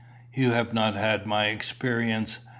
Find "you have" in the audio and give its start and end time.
0.33-0.73